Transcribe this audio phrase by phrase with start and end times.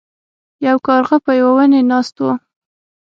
[0.67, 2.25] یو کارغه په یو ونې ناست و.